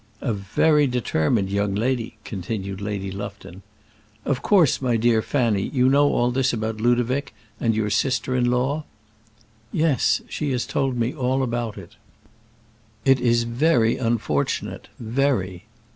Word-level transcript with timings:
"A 0.21 0.33
very 0.33 0.87
determined 0.87 1.51
young 1.51 1.75
lady," 1.75 2.17
continued 2.23 2.81
Lady 2.81 3.11
Lufton. 3.11 3.61
"Of 4.25 4.41
course, 4.41 4.81
my 4.81 4.97
dear 4.97 5.21
Fanny, 5.21 5.69
you 5.71 5.87
know 5.89 6.11
all 6.11 6.31
this 6.31 6.51
about 6.51 6.81
Ludovic 6.81 7.35
and 7.59 7.75
your 7.75 7.91
sister 7.91 8.35
in 8.35 8.49
law?" 8.49 8.83
"Yes, 9.71 10.23
she 10.27 10.49
has 10.53 10.65
told 10.65 10.97
me 10.97 11.13
about 11.15 11.77
it." 11.77 11.97
"It 13.05 13.19
is 13.19 13.43
very 13.43 13.97
unfortunate 13.97 14.87
very." 14.99 15.65